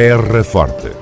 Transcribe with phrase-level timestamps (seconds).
[0.00, 0.92] Terra Forte.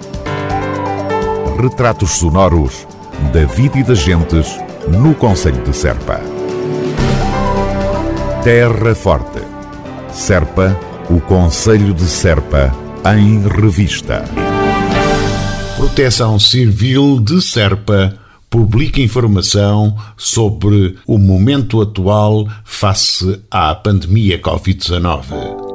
[1.60, 2.88] Retratos sonoros
[3.30, 6.18] da vida e das gentes no Conselho de Serpa.
[8.42, 9.42] Terra Forte.
[10.10, 10.74] Serpa,
[11.10, 12.74] o Conselho de Serpa,
[13.14, 14.24] em revista.
[15.76, 18.16] Proteção Civil de Serpa
[18.48, 25.65] publica informação sobre o momento atual face à pandemia Covid-19.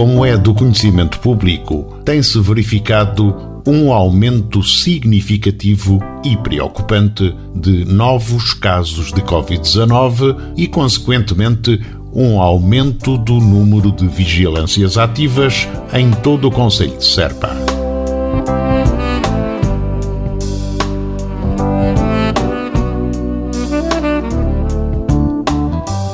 [0.00, 9.12] Como é do conhecimento público, tem-se verificado um aumento significativo e preocupante de novos casos
[9.12, 11.78] de Covid-19 e, consequentemente,
[12.14, 17.54] um aumento do número de vigilâncias ativas em todo o Conselho de Serpa.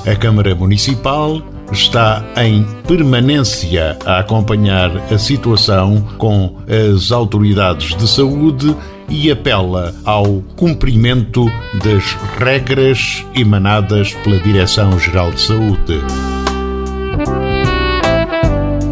[0.04, 1.40] A Câmara Municipal
[1.72, 6.56] está em permanência a acompanhar a situação com
[6.94, 8.74] as autoridades de saúde
[9.08, 11.44] e apela ao cumprimento
[11.84, 16.00] das regras emanadas pela Direção-Geral de Saúde.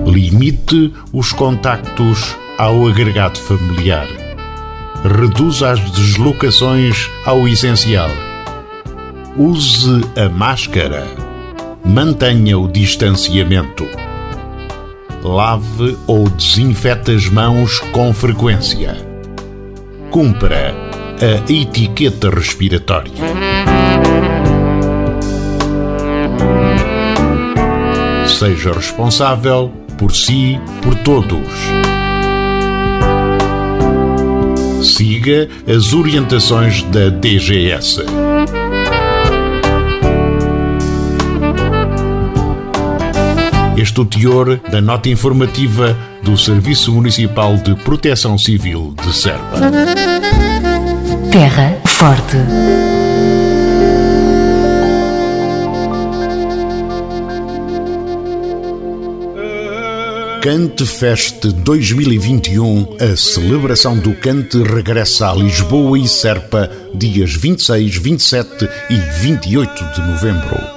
[0.07, 4.07] Limite os contactos ao agregado familiar.
[5.03, 8.11] Reduza as deslocações ao essencial.
[9.37, 11.24] Use a máscara
[11.85, 13.87] Mantenha o distanciamento.
[15.23, 18.97] Lave ou desinfete as mãos com frequência.
[20.11, 20.75] Cumpra
[21.21, 23.13] a etiqueta respiratória.
[28.27, 31.39] Seja responsável por si, por todos.
[34.83, 38.24] Siga as orientações da DGS.
[43.77, 49.59] Este o teor da nota informativa do Serviço Municipal de Proteção Civil de Serpa.
[51.33, 52.37] Terra Forte.
[60.41, 68.69] Cante Fest 2021, a celebração do cante regressa a Lisboa e Serpa dias 26, 27
[68.91, 70.74] e 28 de novembro.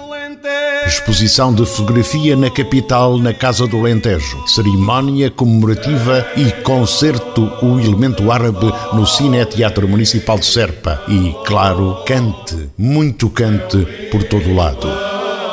[0.88, 4.48] Exposição de fotografia na capital, na Casa do Alentejo.
[4.48, 11.04] Cerimónia comemorativa e concerto O Elemento Árabe no Cine Teatro Municipal de Serpa.
[11.10, 14.88] E, claro, cante, muito cante por todo lado.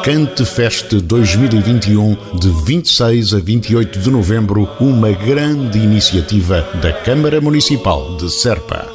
[0.05, 8.17] Cante Fest 2021, de 26 a 28 de novembro, uma grande iniciativa da Câmara Municipal
[8.19, 8.87] de Serpa.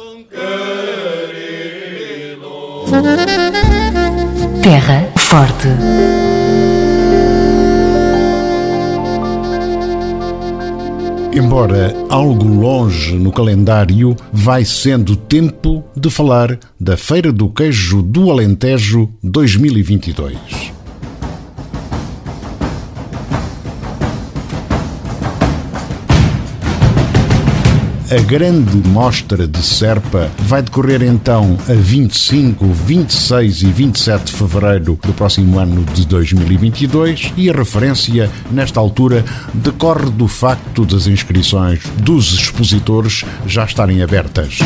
[4.62, 5.68] Terra Forte.
[11.32, 18.28] Embora algo longe no calendário, vai sendo tempo de falar da Feira do Queijo do
[18.28, 20.79] Alentejo 2022.
[28.10, 34.98] A grande mostra de Serpa vai decorrer então a 25, 26 e 27 de fevereiro
[35.00, 41.84] do próximo ano de 2022 e a referência, nesta altura, decorre do facto das inscrições
[41.98, 44.58] dos expositores já estarem abertas.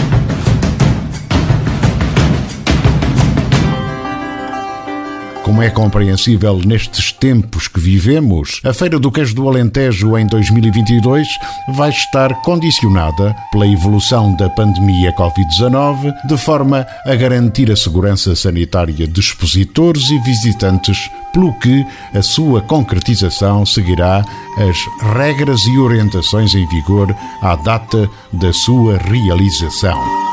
[5.54, 11.28] Como é compreensível nestes tempos que vivemos, a Feira do Queijo do Alentejo em 2022
[11.76, 19.06] vai estar condicionada pela evolução da pandemia Covid-19, de forma a garantir a segurança sanitária
[19.06, 24.24] de expositores e visitantes, pelo que a sua concretização seguirá
[24.58, 24.76] as
[25.14, 30.23] regras e orientações em vigor à data da sua realização.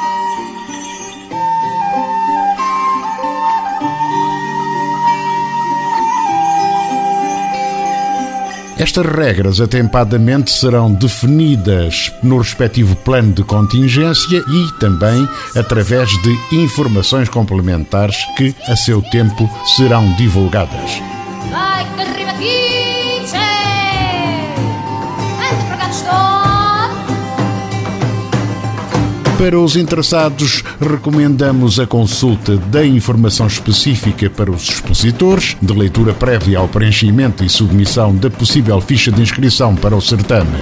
[8.82, 17.30] Estas regras atempadamente serão definidas no respectivo plano de contingência e também através de informações
[17.30, 19.48] complementares que, a seu tempo,
[19.78, 21.00] serão divulgadas.
[29.42, 36.60] Para os interessados, recomendamos a consulta da informação específica para os expositores, de leitura prévia
[36.60, 40.60] ao preenchimento e submissão da possível ficha de inscrição para o certame.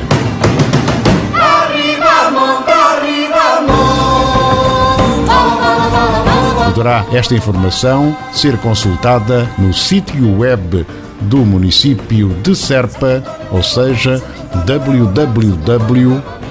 [6.67, 10.85] poderá esta informação ser consultada no sítio web
[11.19, 13.21] do município de Serpa,
[13.51, 14.23] ou seja,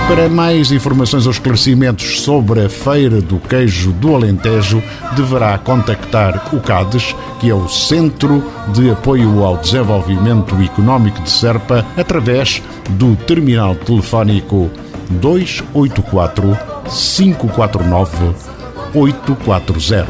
[0.10, 4.84] Para mais informações ou esclarecimentos sobre a Feira do Queijo do Alentejo,
[5.16, 8.44] deverá contactar o CADES, que é o Centro
[8.74, 14.70] de Apoio ao Desenvolvimento Económico de Serpa, através do terminal telefónico
[15.10, 16.58] 284
[16.90, 18.49] 549
[18.94, 20.08] 840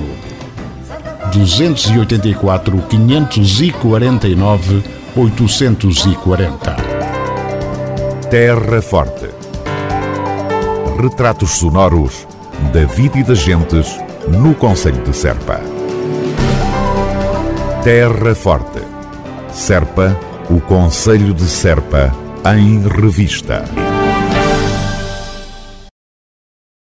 [1.31, 4.83] 284 549
[5.15, 6.75] 840
[8.29, 9.29] Terra Forte
[11.01, 12.27] Retratos sonoros
[12.73, 13.97] da vida e das gentes
[14.27, 15.61] no Conselho de Serpa.
[17.83, 18.81] Terra Forte.
[19.51, 20.15] Serpa,
[20.49, 22.13] o Conselho de Serpa,
[22.55, 23.63] em revista.